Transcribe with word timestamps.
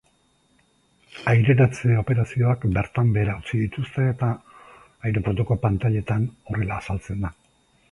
Aireratze 1.33 1.97
operazioak 2.03 2.65
bertan 2.79 3.13
behera 3.19 3.37
utzi 3.43 3.61
dituzte, 3.65 4.07
eta 4.15 4.31
aireportuko 5.11 5.61
pantailetan 5.67 6.29
horrela 6.49 6.83
azaltzen 6.83 7.25
da. 7.29 7.35